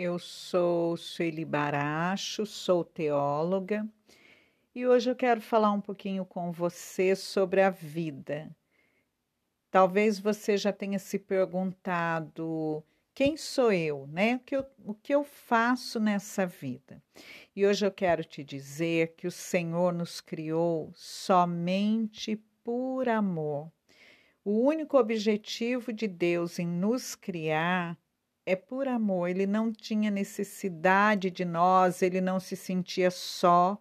[0.00, 3.84] Eu sou Sueli Baracho, sou teóloga
[4.72, 8.48] e hoje eu quero falar um pouquinho com você sobre a vida.
[9.72, 12.80] Talvez você já tenha se perguntado
[13.12, 14.36] quem sou eu, né?
[14.36, 17.02] O que eu, o que eu faço nessa vida?
[17.56, 23.68] E hoje eu quero te dizer que o Senhor nos criou somente por amor.
[24.44, 27.98] O único objetivo de Deus em nos criar
[28.48, 29.28] é por amor.
[29.28, 33.76] Ele não tinha necessidade de nós, ele não se sentia só,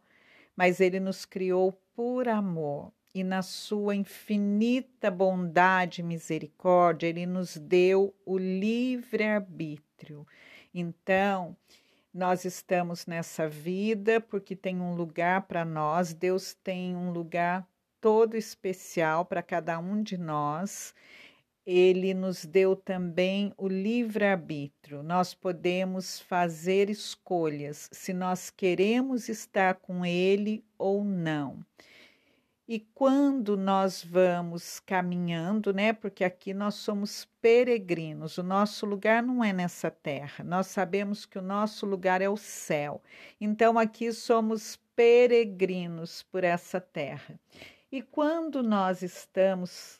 [0.57, 2.91] mas ele nos criou por amor.
[3.15, 10.27] E na sua infinita bondade e misericórdia, ele nos deu o livre-arbítrio.
[10.73, 11.55] Então,
[12.13, 17.65] nós estamos nessa vida porque tem um lugar para nós, Deus tem um lugar
[18.01, 20.93] todo especial para cada um de nós.
[21.69, 25.03] Ele nos deu também o livre-arbítrio.
[25.03, 31.59] Nós podemos fazer escolhas se nós queremos estar com Ele ou não.
[32.65, 35.91] E quando nós vamos caminhando, né?
[35.91, 40.45] Porque aqui nós somos peregrinos, o nosso lugar não é nessa terra.
[40.45, 43.01] Nós sabemos que o nosso lugar é o céu.
[43.41, 47.37] Então aqui somos peregrinos por essa terra.
[47.91, 49.99] E quando nós estamos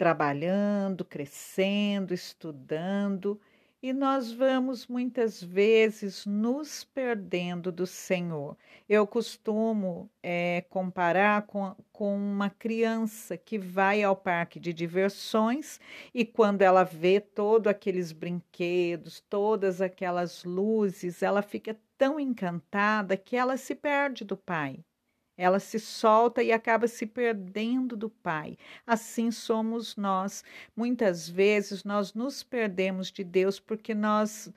[0.00, 3.38] trabalhando, crescendo, estudando,
[3.82, 8.56] e nós vamos muitas vezes nos perdendo do Senhor.
[8.88, 15.78] Eu costumo é, comparar com, com uma criança que vai ao parque de diversões
[16.14, 23.36] e quando ela vê todos aqueles brinquedos, todas aquelas luzes, ela fica tão encantada que
[23.36, 24.82] ela se perde do pai.
[25.40, 28.58] Ela se solta e acaba se perdendo do Pai.
[28.86, 30.44] Assim somos nós.
[30.76, 34.52] Muitas vezes nós nos perdemos de Deus porque nós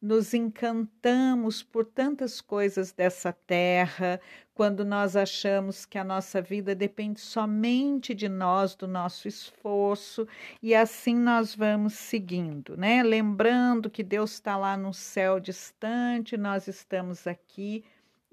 [0.00, 4.20] nos encantamos por tantas coisas dessa terra,
[4.52, 10.28] quando nós achamos que a nossa vida depende somente de nós, do nosso esforço,
[10.62, 13.02] e assim nós vamos seguindo, né?
[13.02, 17.82] Lembrando que Deus está lá no céu distante, nós estamos aqui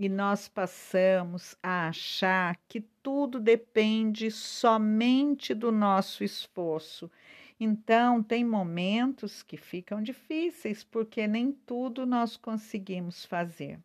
[0.03, 7.09] e nós passamos a achar que tudo depende somente do nosso esforço.
[7.57, 13.79] Então, tem momentos que ficam difíceis, porque nem tudo nós conseguimos fazer.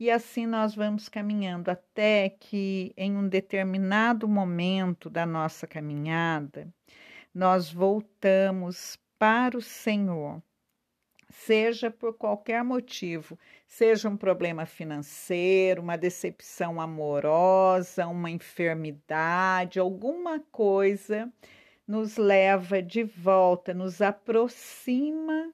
[0.00, 6.74] E assim nós vamos caminhando até que, em um determinado momento da nossa caminhada,
[7.32, 10.42] nós voltamos para o Senhor
[11.32, 21.32] seja por qualquer motivo, seja um problema financeiro, uma decepção amorosa, uma enfermidade, alguma coisa
[21.88, 25.52] nos leva de volta, nos aproxima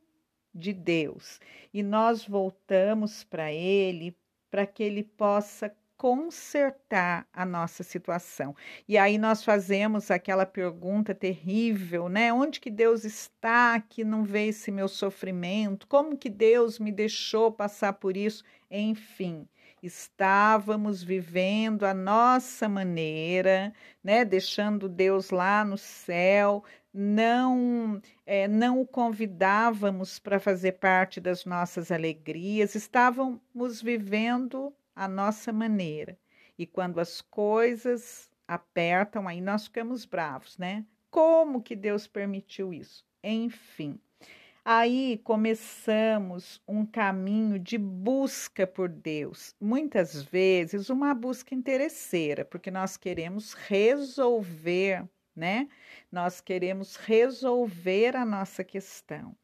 [0.53, 1.41] de Deus.
[1.73, 4.17] E nós voltamos para Ele
[4.51, 8.55] para que Ele possa consertar a nossa situação.
[8.89, 12.33] E aí nós fazemos aquela pergunta terrível, né?
[12.33, 15.89] Onde que Deus está que não vê esse meu sofrimento?
[15.89, 18.45] Como que Deus me deixou passar por isso?
[18.71, 19.49] Enfim,
[19.83, 23.73] estávamos vivendo a nossa maneira,
[24.03, 24.25] né?
[24.25, 26.63] Deixando Deus lá no céu,
[26.95, 35.53] não é, não o convidávamos para fazer parte das nossas alegrias, estávamos vivendo a nossa
[35.53, 36.19] maneira.
[36.59, 40.85] E quando as coisas apertam, aí nós ficamos bravos, né?
[41.09, 43.07] Como que Deus permitiu isso?
[43.23, 44.01] Enfim.
[44.65, 52.97] Aí começamos um caminho de busca por Deus, muitas vezes uma busca interesseira, porque nós
[52.97, 55.69] queremos resolver, né?
[56.13, 59.35] Nós queremos resolver a nossa questão.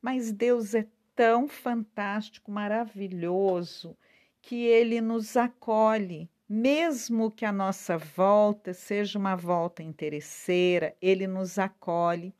[0.00, 3.94] Mas Deus é tão fantástico, maravilhoso,
[4.42, 11.58] que ele nos acolhe, mesmo que a nossa volta seja uma volta interesseira, ele nos
[11.58, 12.34] acolhe.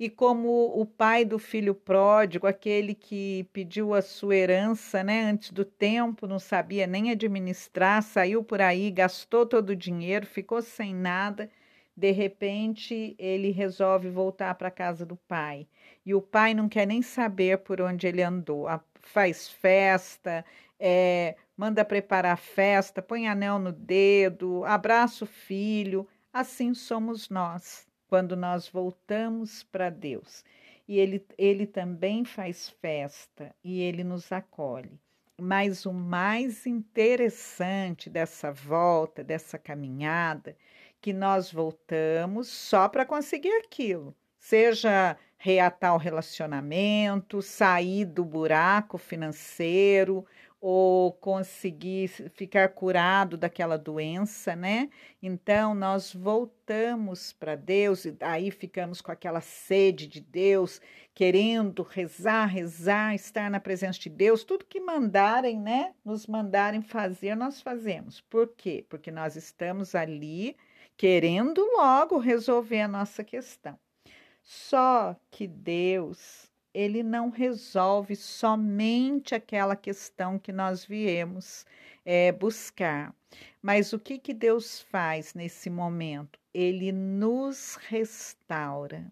[0.00, 5.52] E como o pai do filho pródigo, aquele que pediu a sua herança né, antes
[5.52, 10.92] do tempo, não sabia nem administrar, saiu por aí, gastou todo o dinheiro, ficou sem
[10.92, 11.48] nada.
[11.96, 15.68] De repente, ele resolve voltar para a casa do pai.
[16.04, 18.66] E o pai não quer nem saber por onde ele andou.
[19.02, 20.44] Faz festa,
[20.80, 26.08] é, manda preparar festa, põe anel no dedo, abraça o filho.
[26.32, 30.44] Assim somos nós, quando nós voltamos para Deus.
[30.88, 34.98] E ele, ele também faz festa e ele nos acolhe.
[35.40, 40.56] Mas o mais interessante dessa volta, dessa caminhada,
[41.00, 50.26] que nós voltamos só para conseguir aquilo, seja reatar o relacionamento, sair do buraco financeiro
[50.64, 54.90] ou conseguir ficar curado daquela doença, né?
[55.20, 60.80] Então nós voltamos para Deus e aí ficamos com aquela sede de Deus,
[61.12, 65.94] querendo rezar, rezar, estar na presença de Deus, tudo que mandarem, né?
[66.04, 68.20] Nos mandarem fazer, nós fazemos.
[68.20, 68.86] Por quê?
[68.88, 70.56] Porque nós estamos ali
[70.96, 73.76] querendo logo resolver a nossa questão.
[74.44, 81.66] Só que Deus, ele não resolve somente aquela questão que nós viemos
[82.04, 83.14] é, buscar.
[83.60, 86.38] Mas o que, que Deus faz nesse momento?
[86.52, 89.06] Ele nos restaura.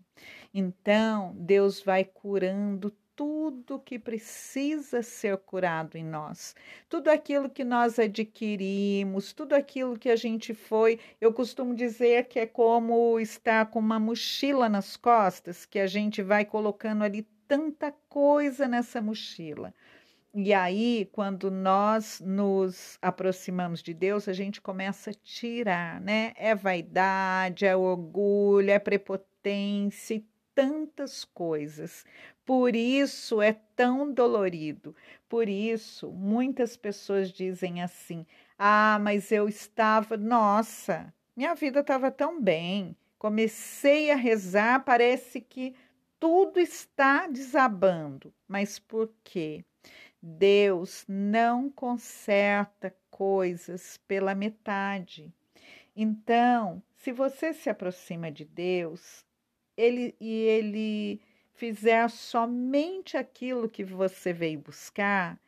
[0.53, 6.57] Então, Deus vai curando tudo que precisa ser curado em nós,
[6.89, 10.99] tudo aquilo que nós adquirimos, tudo aquilo que a gente foi.
[11.21, 16.23] Eu costumo dizer que é como estar com uma mochila nas costas, que a gente
[16.23, 19.75] vai colocando ali tanta coisa nessa mochila.
[20.33, 26.33] E aí, quando nós nos aproximamos de Deus, a gente começa a tirar, né?
[26.37, 30.23] É vaidade, é orgulho, é prepotência,
[30.55, 32.05] tantas coisas.
[32.47, 34.95] Por isso é tão dolorido.
[35.29, 38.25] Por isso, muitas pessoas dizem assim:
[38.57, 42.97] ah, mas eu estava, nossa, minha vida estava tão bem.
[43.19, 45.75] Comecei a rezar, parece que
[46.21, 48.33] tudo está desabando.
[48.47, 49.65] Mas por quê?
[50.23, 55.33] Deus não conserta coisas pela metade.
[55.97, 59.25] Então, se você se aproxima de Deus,
[59.77, 61.21] ele e ele
[61.55, 65.39] fizer somente aquilo que você veio buscar,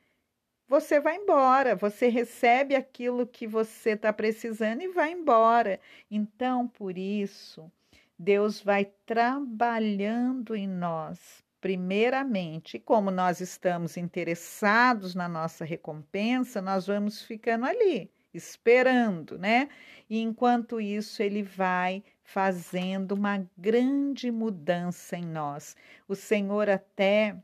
[0.66, 5.78] você vai embora, você recebe aquilo que você está precisando e vai embora.
[6.10, 7.70] Então, por isso,
[8.18, 12.76] Deus vai trabalhando em nós, primeiramente.
[12.76, 19.68] E como nós estamos interessados na nossa recompensa, nós vamos ficando ali, esperando, né?
[20.08, 25.76] E enquanto isso, ele vai fazendo uma grande mudança em nós.
[26.06, 27.36] O Senhor até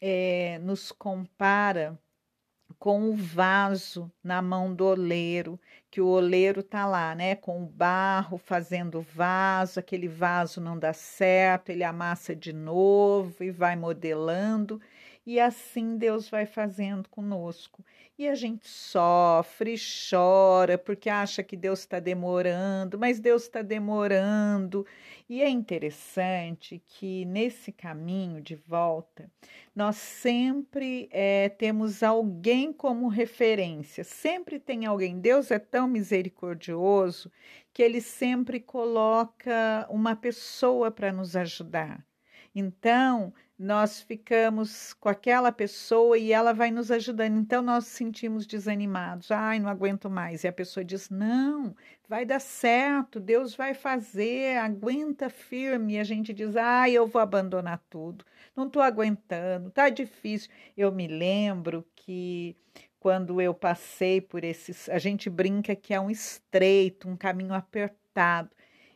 [0.00, 1.98] é, nos compara
[2.78, 5.58] com o vaso na mão do oleiro,
[5.90, 10.92] que o oleiro tá lá, né, com o barro fazendo vaso, aquele vaso não dá
[10.92, 14.80] certo, ele amassa de novo e vai modelando,
[15.26, 17.84] e assim Deus vai fazendo conosco.
[18.16, 19.74] E a gente sofre,
[20.08, 24.86] chora, porque acha que Deus está demorando, mas Deus está demorando.
[25.28, 29.28] E é interessante que nesse caminho de volta,
[29.74, 35.18] nós sempre é, temos alguém como referência, sempre tem alguém.
[35.18, 37.30] Deus é tão misericordioso
[37.74, 42.06] que ele sempre coloca uma pessoa para nos ajudar.
[42.54, 47.38] Então, nós ficamos com aquela pessoa e ela vai nos ajudando.
[47.38, 49.30] Então nós sentimos desanimados.
[49.30, 50.44] Ai, não aguento mais.
[50.44, 51.74] E a pessoa diz: "Não,
[52.08, 55.94] vai dar certo, Deus vai fazer, aguenta firme".
[55.94, 58.24] E a gente diz: "Ai, eu vou abandonar tudo.
[58.54, 60.50] Não estou aguentando, tá difícil".
[60.76, 62.56] Eu me lembro que
[63.00, 68.50] quando eu passei por esses, a gente brinca que é um estreito, um caminho apertado.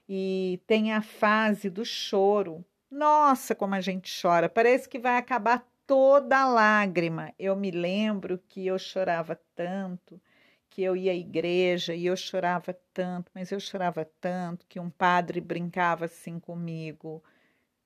[0.09, 5.67] E tem a fase do choro, nossa, como a gente chora, parece que vai acabar
[5.87, 7.33] toda a lágrima.
[7.39, 10.21] Eu me lembro que eu chorava tanto,
[10.69, 14.91] que eu ia à igreja e eu chorava tanto, mas eu chorava tanto que um
[14.91, 17.23] padre brincava assim comigo.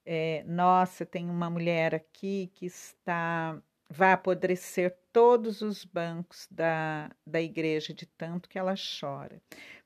[0.07, 7.41] É, Nossa, tem uma mulher aqui que está vai apodrecer todos os bancos da, da
[7.41, 9.41] igreja de tanto que ela chora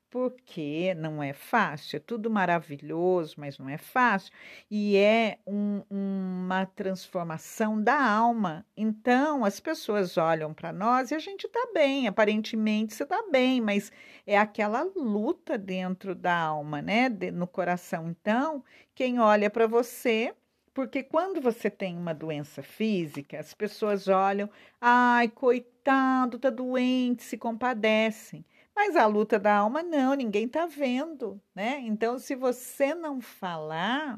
[0.09, 4.33] porque não é fácil, é tudo maravilhoso, mas não é fácil,
[4.69, 8.65] e é um, uma transformação da alma.
[8.75, 13.61] Então, as pessoas olham para nós e a gente está bem, aparentemente você está bem,
[13.61, 13.91] mas
[14.25, 18.09] é aquela luta dentro da alma, né, no coração.
[18.09, 18.63] Então,
[18.95, 20.33] quem olha para você
[20.73, 24.49] porque quando você tem uma doença física, as pessoas olham,
[24.79, 28.45] ai, coitado, tá doente, se compadecem.
[28.79, 31.81] Mas a luta da alma, não, ninguém está vendo, né?
[31.81, 34.17] Então, se você não falar,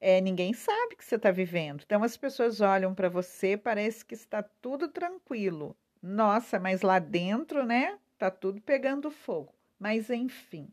[0.00, 1.82] é, ninguém sabe que você está vivendo.
[1.84, 5.76] Então, as pessoas olham para você, parece que está tudo tranquilo.
[6.02, 7.98] Nossa, mas lá dentro, né?
[8.16, 9.52] Tá tudo pegando fogo.
[9.78, 10.66] Mas, enfim.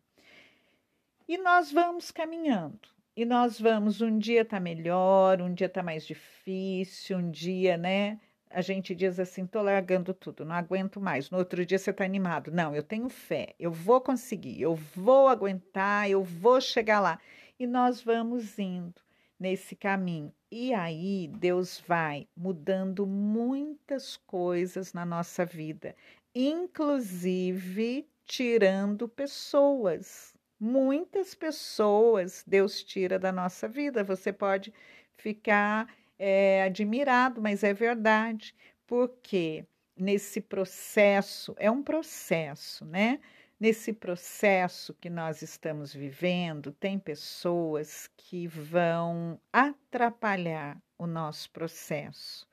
[1.27, 2.87] E nós vamos caminhando.
[3.13, 8.21] E nós vamos, um dia tá melhor, um dia tá mais difícil, um dia, né?
[8.49, 11.29] A gente diz assim: tô largando tudo, não aguento mais.
[11.29, 12.51] No outro dia você está animado.
[12.51, 17.19] Não, eu tenho fé, eu vou conseguir, eu vou aguentar, eu vou chegar lá.
[17.59, 19.01] E nós vamos indo.
[19.39, 20.33] nesse caminho.
[20.51, 25.95] E aí Deus vai mudando muitas coisas na nossa vida,
[26.33, 30.33] inclusive tirando pessoas.
[30.59, 34.03] Muitas pessoas Deus tira da nossa vida.
[34.03, 34.73] Você pode
[35.15, 35.87] ficar
[36.19, 38.55] é, admirado, mas é verdade,
[38.85, 43.19] porque nesse processo, é um processo, né?
[43.59, 52.47] Nesse processo que nós estamos vivendo, tem pessoas que vão atrapalhar o nosso processo.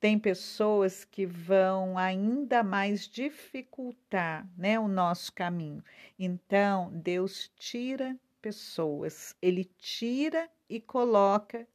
[0.00, 5.82] Tem pessoas que vão ainda mais dificultar né, o nosso caminho.
[6.18, 11.66] Então, Deus tira pessoas, Ele tira e coloca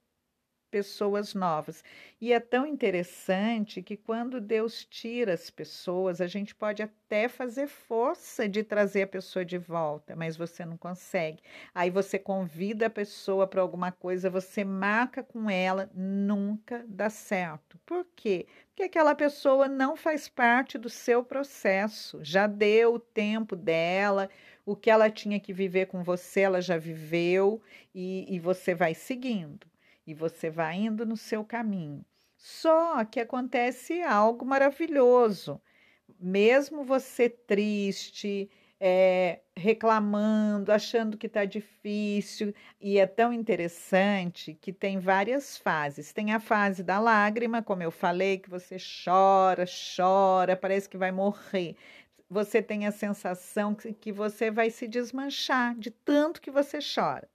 [0.73, 1.83] pessoas novas.
[2.19, 7.67] E é tão interessante que quando Deus tira as pessoas, a gente pode até fazer
[7.67, 11.43] força de trazer a pessoa de volta, mas você não consegue.
[11.75, 17.77] Aí você convida a pessoa para alguma coisa, você marca com ela, nunca dá certo.
[17.85, 18.47] Por quê?
[18.69, 24.27] Porque aquela pessoa não faz parte do seu processo, já deu o tempo dela,
[24.65, 27.61] o que ela tinha que viver com você, ela já viveu
[27.93, 29.71] e, e você vai seguindo
[30.05, 32.05] e você vai indo no seu caminho.
[32.37, 35.61] Só que acontece algo maravilhoso.
[36.19, 38.49] Mesmo você triste,
[38.85, 46.11] é, reclamando, achando que está difícil, e é tão interessante que tem várias fases.
[46.11, 49.63] Tem a fase da lágrima, como eu falei, que você chora,
[49.95, 51.77] chora, parece que vai morrer.
[52.29, 57.29] Você tem a sensação que, que você vai se desmanchar de tanto que você chora.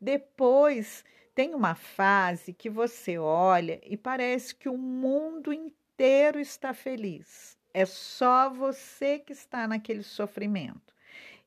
[0.00, 1.04] Depois
[1.36, 7.58] tem uma fase que você olha e parece que o mundo inteiro está feliz.
[7.74, 10.94] É só você que está naquele sofrimento.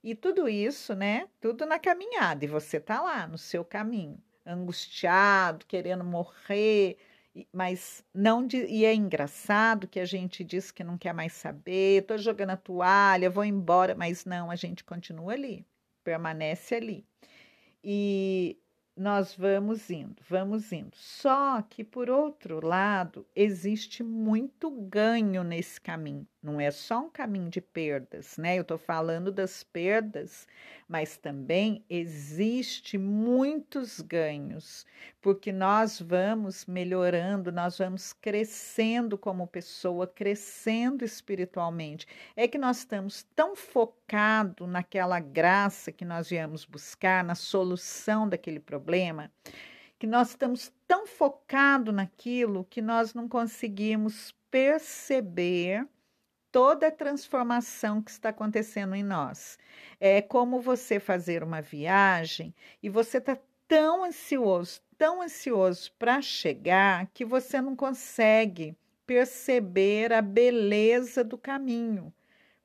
[0.03, 1.27] E tudo isso, né?
[1.41, 2.46] Tudo na caminhada.
[2.46, 7.00] E você está lá no seu caminho, angustiado, querendo morrer,
[7.51, 12.03] mas não de, e é engraçado que a gente diz que não quer mais saber,
[12.03, 15.65] estou jogando a toalha, vou embora, mas não, a gente continua ali,
[16.03, 17.03] permanece ali.
[17.84, 18.55] E
[19.00, 20.91] nós vamos indo, vamos indo.
[20.94, 26.27] Só que, por outro lado, existe muito ganho nesse caminho.
[26.41, 28.58] Não é só um caminho de perdas, né?
[28.58, 30.48] Eu estou falando das perdas,
[30.88, 34.86] mas também existe muitos ganhos,
[35.19, 42.08] porque nós vamos melhorando, nós vamos crescendo como pessoa, crescendo espiritualmente.
[42.38, 48.62] É que nós estamos tão focados naquela graça que nós viemos buscar, na solução daquele
[48.62, 49.29] problema,
[50.00, 55.86] que nós estamos tão focados naquilo que nós não conseguimos perceber
[56.51, 59.58] toda a transformação que está acontecendo em nós.
[60.00, 63.38] É como você fazer uma viagem e você está
[63.68, 68.75] tão ansioso, tão ansioso para chegar que você não consegue
[69.06, 72.13] perceber a beleza do caminho.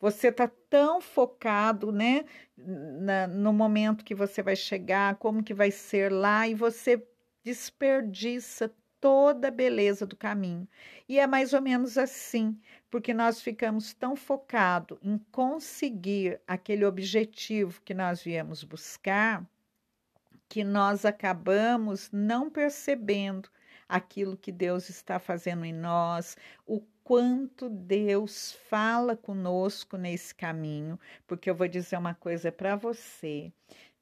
[0.00, 2.24] Você está tão focado, né,
[2.56, 7.02] na, no momento que você vai chegar, como que vai ser lá, e você
[7.42, 8.70] desperdiça
[9.04, 10.66] toda a beleza do caminho.
[11.06, 12.58] E é mais ou menos assim,
[12.90, 19.44] porque nós ficamos tão focados em conseguir aquele objetivo que nós viemos buscar,
[20.48, 23.50] que nós acabamos não percebendo
[23.86, 26.34] aquilo que Deus está fazendo em nós,
[26.66, 33.52] o quanto Deus fala conosco nesse caminho, porque eu vou dizer uma coisa para você: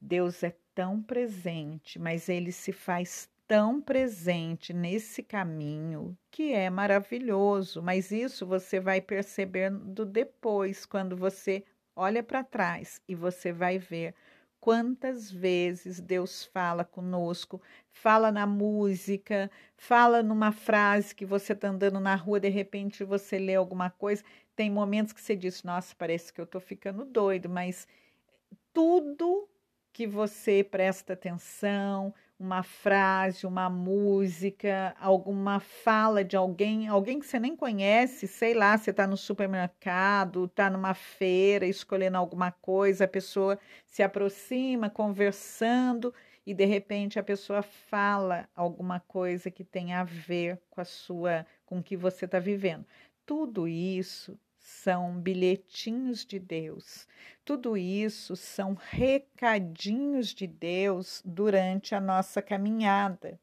[0.01, 7.83] Deus é tão presente, mas ele se faz tão presente nesse caminho que é maravilhoso,
[7.83, 11.63] mas isso você vai percebendo depois, quando você
[11.95, 14.15] olha para trás e você vai ver
[14.59, 22.01] quantas vezes Deus fala conosco, fala na música, fala numa frase que você está andando
[22.01, 24.25] na rua, de repente você lê alguma coisa.
[24.57, 27.87] Tem momentos que você diz: Nossa, parece que eu estou ficando doido, mas
[28.73, 29.47] tudo
[29.93, 37.39] que você presta atenção, uma frase, uma música, alguma fala de alguém, alguém que você
[37.39, 43.09] nem conhece, sei lá, você está no supermercado, está numa feira escolhendo alguma coisa, a
[43.09, 46.13] pessoa se aproxima conversando
[46.45, 51.47] e de repente a pessoa fala alguma coisa que tem a ver com a sua,
[51.65, 52.85] com o que você está vivendo.
[53.25, 57.07] Tudo isso são bilhetinhos de Deus.
[57.45, 63.39] Tudo isso são recadinhos de Deus durante a nossa caminhada,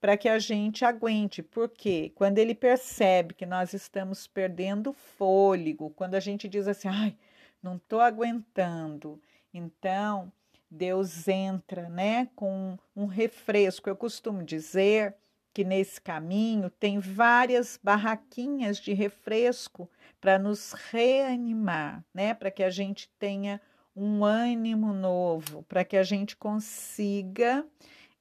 [0.00, 6.14] para que a gente aguente, porque quando ele percebe que nós estamos perdendo fôlego, quando
[6.14, 7.16] a gente diz assim, ai,
[7.62, 9.20] não estou aguentando,
[9.52, 10.32] então
[10.70, 13.88] Deus entra, né, com um refresco.
[13.88, 15.14] Eu costumo dizer
[15.54, 19.88] que nesse caminho tem várias barraquinhas de refresco
[20.20, 23.60] para nos reanimar, né, para que a gente tenha
[23.94, 27.64] um ânimo novo, para que a gente consiga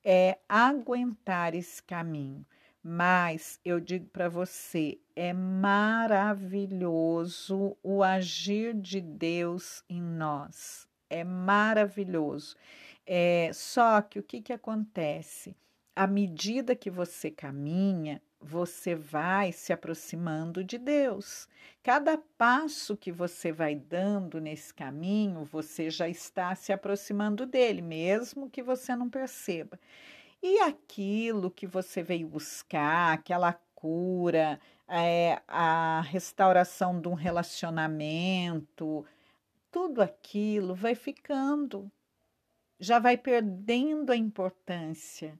[0.05, 2.45] é, aguentar esse caminho.
[2.83, 6.67] Mas eu digo para você, é maravilhoso
[7.81, 10.85] o agir de Deus em nós.
[11.09, 12.55] É maravilhoso.
[13.05, 15.55] É, só que o que, que acontece?
[15.95, 21.47] À medida que você caminha, você vai se aproximando de Deus.
[21.83, 28.49] Cada passo que você vai dando nesse caminho, você já está se aproximando dele, mesmo
[28.49, 29.79] que você não perceba.
[30.41, 39.05] E aquilo que você veio buscar, aquela cura, é, a restauração de um relacionamento,
[39.71, 41.91] tudo aquilo vai ficando,
[42.79, 45.39] já vai perdendo a importância.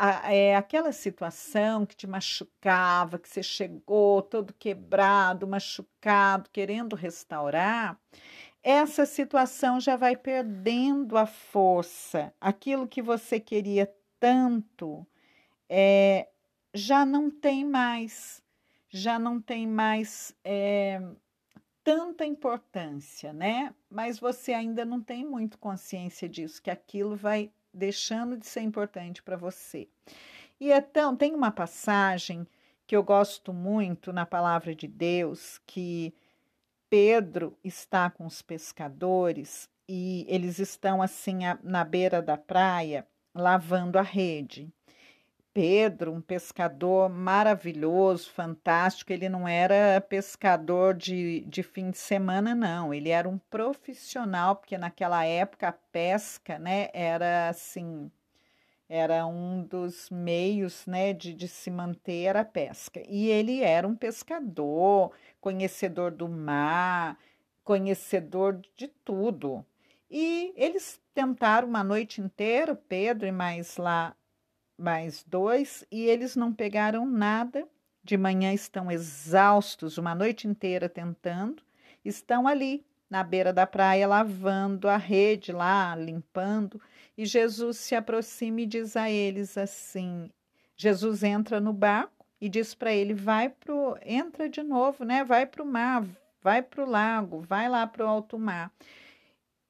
[0.00, 7.98] A, é, aquela situação que te machucava, que você chegou todo quebrado, machucado, querendo restaurar,
[8.62, 12.32] essa situação já vai perdendo a força.
[12.40, 15.04] Aquilo que você queria tanto,
[15.68, 16.28] é,
[16.72, 18.40] já não tem mais,
[18.88, 21.00] já não tem mais é,
[21.82, 23.74] tanta importância, né?
[23.90, 29.22] Mas você ainda não tem muito consciência disso, que aquilo vai deixando de ser importante
[29.22, 29.88] para você.
[30.60, 32.46] E então, tem uma passagem
[32.86, 36.12] que eu gosto muito na palavra de Deus, que
[36.90, 44.02] Pedro está com os pescadores e eles estão assim na beira da praia lavando a
[44.02, 44.72] rede.
[45.52, 52.94] Pedro, um pescador maravilhoso, fantástico, ele não era pescador de, de fim de semana, não,
[52.94, 58.10] ele era um profissional, porque naquela época a pesca, né, era assim,
[58.88, 63.02] era um dos meios, né, de, de se manter a pesca.
[63.08, 67.18] E ele era um pescador, conhecedor do mar,
[67.64, 69.64] conhecedor de tudo.
[70.10, 74.14] E eles tentaram uma noite inteira, Pedro e mais lá
[74.78, 77.66] mais dois, e eles não pegaram nada.
[78.04, 81.62] De manhã estão exaustos, uma noite inteira tentando,
[82.04, 86.80] estão ali na beira da praia lavando a rede lá, limpando,
[87.16, 90.30] e Jesus se aproxima e diz a eles assim:
[90.76, 95.24] Jesus entra no barco e diz para ele: vai pro, entra de novo, né?
[95.24, 96.04] Vai para o mar,
[96.40, 98.72] vai para o lago, vai lá para o alto mar.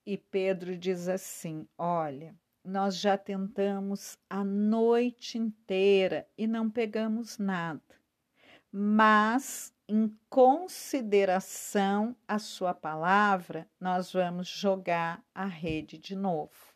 [0.05, 2.35] E Pedro diz assim: Olha,
[2.69, 7.81] nós já tentamos a noite inteira e não pegamos nada,
[8.71, 16.75] mas em consideração à Sua palavra, nós vamos jogar a rede de novo.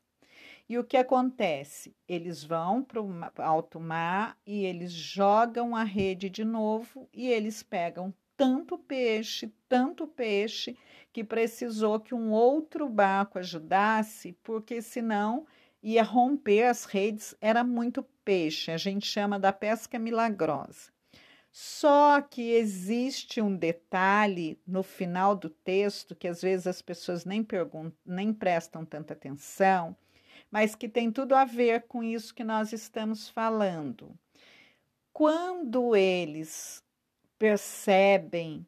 [0.66, 1.94] E o que acontece?
[2.09, 7.62] Eles vão para o alto mar e eles jogam a rede de novo e eles
[7.62, 10.74] pegam tanto peixe, tanto peixe,
[11.12, 15.46] que precisou que um outro barco ajudasse, porque senão
[15.83, 18.71] ia romper as redes, era muito peixe.
[18.71, 20.92] A gente chama da pesca milagrosa.
[21.51, 27.45] Só que existe um detalhe no final do texto que às vezes as pessoas nem
[27.45, 29.95] perguntam, nem prestam tanta atenção,
[30.51, 34.18] mas que tem tudo a ver com isso que nós estamos falando.
[35.12, 36.83] Quando eles
[37.38, 38.66] percebem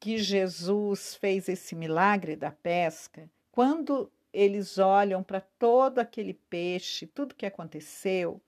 [0.00, 7.34] que Jesus fez esse milagre da pesca, quando eles olham para todo aquele peixe, tudo
[7.34, 8.38] que aconteceu,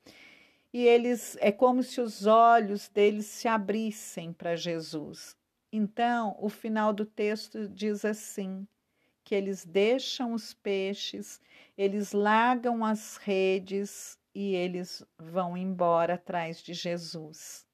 [0.71, 5.35] e eles é como se os olhos deles se abrissem para Jesus.
[5.73, 8.69] Então, o final do texto diz assim:
[9.25, 11.41] que eles deixam os peixes,
[11.77, 17.67] eles largam as redes e eles vão embora atrás de Jesus.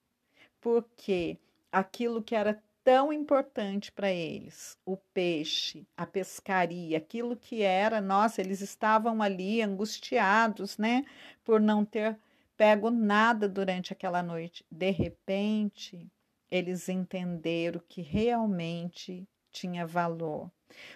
[0.61, 1.39] Porque
[1.71, 8.43] aquilo que era tão importante para eles, o peixe, a pescaria, aquilo que era, nossa,
[8.43, 11.05] eles estavam ali angustiados, né,
[11.43, 12.19] por não ter
[12.57, 14.65] pego nada durante aquela noite.
[14.71, 16.07] De repente,
[16.51, 20.53] eles entenderam que realmente tinha valor,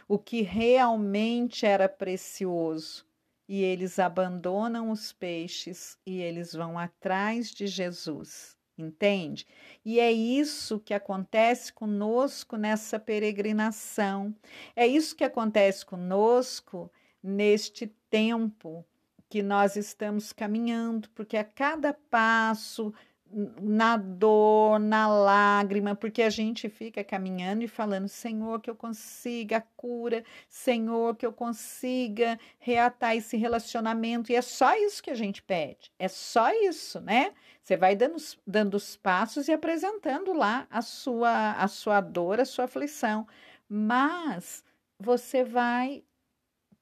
[0.06, 3.06] o que realmente era precioso.
[3.48, 9.46] E eles abandonam os peixes e eles vão atrás de Jesus entende?
[9.84, 14.34] E é isso que acontece conosco nessa peregrinação,
[14.74, 16.90] é isso que acontece conosco
[17.22, 18.84] neste tempo
[19.28, 22.94] que nós estamos caminhando, porque a cada passo
[23.32, 29.58] na dor, na lágrima, porque a gente fica caminhando e falando: Senhor, que eu consiga
[29.58, 34.32] a cura, Senhor, que eu consiga reatar esse relacionamento.
[34.32, 37.32] E é só isso que a gente pede, é só isso, né?
[37.62, 42.44] Você vai dando, dando os passos e apresentando lá a sua, a sua dor, a
[42.44, 43.26] sua aflição.
[43.68, 44.64] Mas
[44.98, 46.02] você vai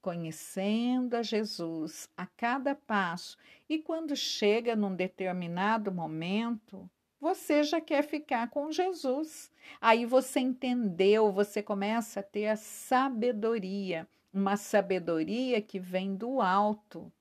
[0.06, 3.36] conhecendo a Jesus a cada passo,
[3.68, 6.88] e quando chega num determinado momento,
[7.20, 9.50] você já quer ficar com Jesus.
[9.80, 17.12] Aí você entendeu, você começa a ter a sabedoria, uma sabedoria que vem do alto.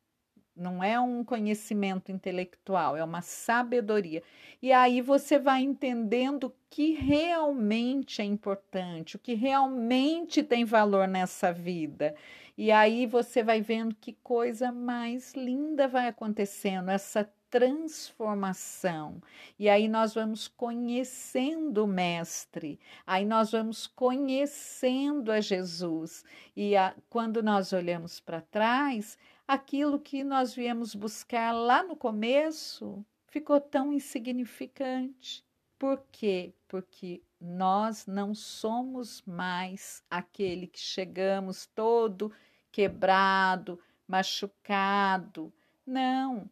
[0.56, 4.24] Não é um conhecimento intelectual, é uma sabedoria.
[4.62, 11.08] E aí você vai entendendo o que realmente é importante, o que realmente tem valor
[11.08, 12.16] nessa vida.
[12.58, 19.22] E aí você vai vendo que coisa mais linda vai acontecendo, essa transformação.
[19.58, 26.24] E aí nós vamos conhecendo o Mestre, aí nós vamos conhecendo a Jesus.
[26.56, 33.06] E a, quando nós olhamos para trás, aquilo que nós viemos buscar lá no começo
[33.28, 35.44] ficou tão insignificante.
[35.78, 36.54] Por quê?
[36.68, 42.32] Porque nós não somos mais aquele que chegamos todo
[42.72, 45.54] quebrado, machucado.
[45.86, 46.50] Não.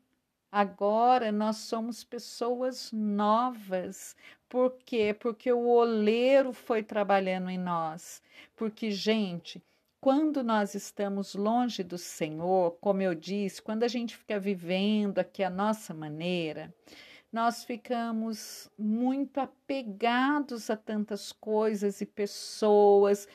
[0.52, 4.16] Agora nós somos pessoas novas.
[4.48, 5.16] Por quê?
[5.20, 8.22] Porque o oleiro foi trabalhando em nós.
[8.56, 9.64] Porque, gente,
[10.04, 15.42] quando nós estamos longe do Senhor, como eu disse, quando a gente fica vivendo aqui
[15.42, 16.76] a nossa maneira,
[17.32, 23.30] nós ficamos muito apegados a tantas coisas e pessoas.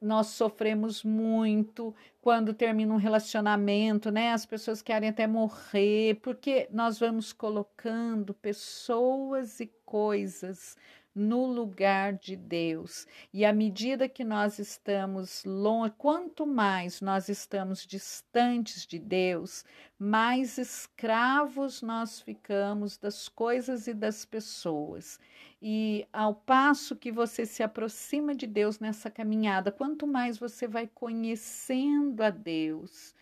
[0.00, 4.32] Nós sofremos muito quando termina um relacionamento, né?
[4.32, 10.74] As pessoas querem até morrer, porque nós vamos colocando pessoas e coisas
[11.14, 13.06] no lugar de Deus.
[13.32, 19.64] E à medida que nós estamos longe, quanto mais nós estamos distantes de Deus,
[19.98, 25.18] mais escravos nós ficamos das coisas e das pessoas.
[25.60, 30.86] E ao passo que você se aproxima de Deus nessa caminhada, quanto mais você vai
[30.86, 33.14] conhecendo a Deus,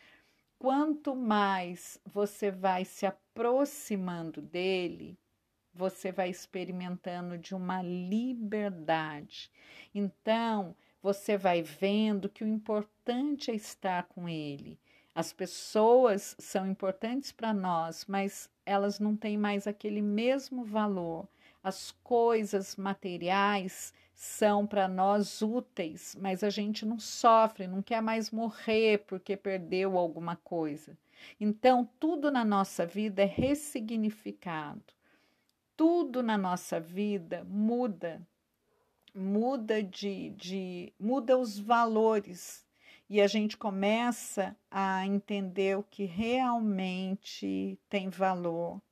[0.58, 5.18] quanto mais você vai se aproximando dele,
[5.76, 9.50] você vai experimentando de uma liberdade.
[9.94, 14.78] Então, você vai vendo que o importante é estar com Ele.
[15.14, 21.28] As pessoas são importantes para nós, mas elas não têm mais aquele mesmo valor.
[21.62, 28.30] As coisas materiais são para nós úteis, mas a gente não sofre, não quer mais
[28.30, 30.96] morrer porque perdeu alguma coisa.
[31.38, 34.95] Então, tudo na nossa vida é ressignificado
[35.76, 38.26] tudo na nossa vida muda,
[39.14, 42.64] muda de, de muda os valores.
[43.08, 48.82] E a gente começa a entender o que realmente tem valor,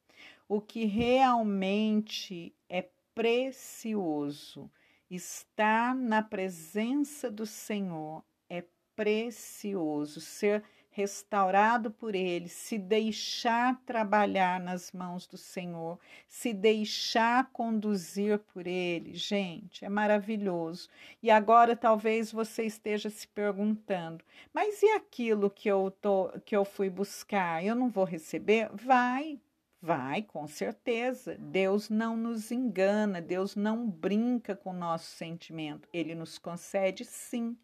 [0.49, 4.71] o que realmente é precioso.
[5.11, 10.63] Estar na presença do Senhor é precioso, ser
[10.95, 19.13] restaurado por Ele, se deixar trabalhar nas mãos do Senhor, se deixar conduzir por Ele,
[19.13, 20.89] gente, é maravilhoso.
[21.21, 26.65] E agora talvez você esteja se perguntando: mas e aquilo que eu tô, que eu
[26.65, 27.65] fui buscar?
[27.65, 28.71] Eu não vou receber?
[28.73, 29.41] Vai,
[29.83, 31.37] Vai, com certeza.
[31.39, 35.87] Deus não nos engana, Deus não brinca com o nosso sentimento.
[35.93, 37.55] Ele nos concede sim.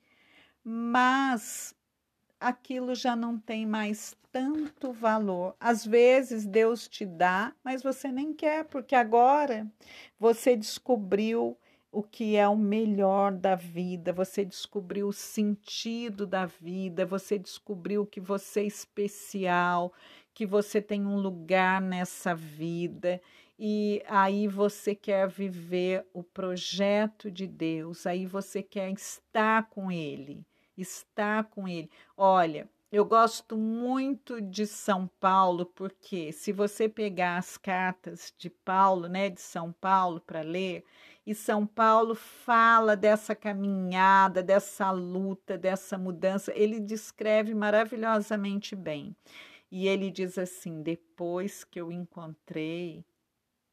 [0.62, 1.75] Mas
[2.40, 5.55] aquilo já não tem mais tanto valor.
[5.61, 9.66] Às vezes Deus te dá, mas você nem quer, porque agora
[10.18, 11.57] você descobriu
[11.92, 18.07] o que é o melhor da vida, você descobriu o sentido da vida, você descobriu
[18.07, 19.92] que você é especial,
[20.33, 23.20] que você tem um lugar nessa vida.
[23.59, 30.46] E aí você quer viver o projeto de Deus, aí você quer estar com Ele
[30.81, 31.90] estar com ele.
[32.16, 39.09] Olha, eu gosto muito de São Paulo, porque se você pegar as cartas de Paulo,
[39.09, 40.85] né, de São Paulo para ler,
[41.25, 49.14] e São Paulo fala dessa caminhada, dessa luta, dessa mudança, ele descreve maravilhosamente bem.
[49.71, 53.05] E ele diz assim: depois que eu encontrei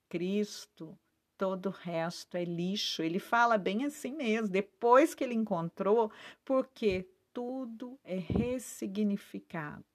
[0.08, 0.96] Cristo,
[1.38, 3.04] todo o resto é lixo.
[3.04, 6.12] Ele fala bem assim mesmo, depois que ele encontrou,
[6.44, 9.86] porque tudo é ressignificado.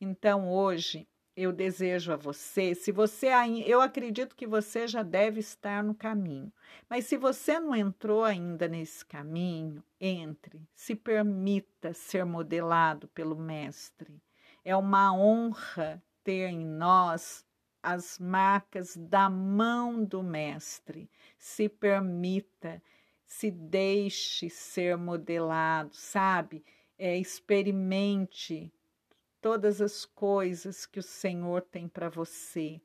[0.00, 3.28] Então, hoje, eu desejo a você, se você
[3.66, 6.52] eu acredito que você já deve estar no caminho,
[6.88, 14.22] mas se você não entrou ainda nesse caminho, entre, se permita ser modelado pelo mestre.
[14.64, 17.44] É uma honra ter em nós
[17.84, 21.10] as marcas da mão do mestre.
[21.38, 22.82] Se permita,
[23.26, 26.64] se deixe ser modelado, sabe?
[26.98, 28.72] É, experimente
[29.40, 32.80] todas as coisas que o Senhor tem para você,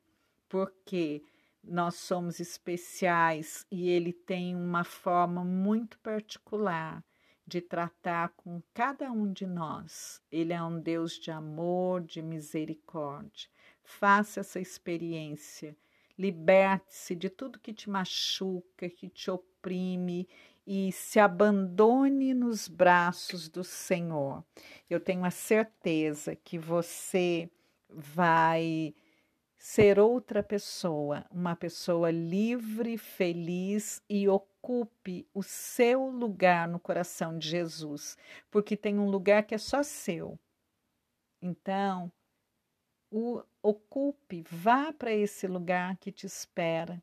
[0.48, 1.22] porque
[1.64, 7.02] nós somos especiais e Ele tem uma forma muito particular
[7.46, 10.22] de tratar com cada um de nós.
[10.30, 13.48] Ele é um Deus de amor, de misericórdia.
[13.98, 15.76] Faça essa experiência.
[16.16, 20.28] Liberte-se de tudo que te machuca, que te oprime
[20.64, 24.44] e se abandone nos braços do Senhor.
[24.88, 27.50] Eu tenho a certeza que você
[27.88, 28.94] vai
[29.58, 37.48] ser outra pessoa, uma pessoa livre, feliz e ocupe o seu lugar no coração de
[37.48, 38.16] Jesus,
[38.50, 40.38] porque tem um lugar que é só seu.
[41.42, 42.10] Então,
[43.10, 47.02] o ocupe, vá para esse lugar que te espera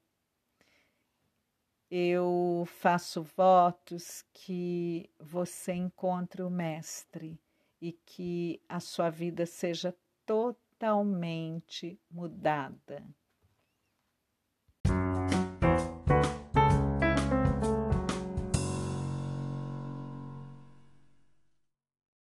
[1.89, 7.39] eu faço votos que você encontre o Mestre
[7.81, 13.03] e que a sua vida seja totalmente mudada.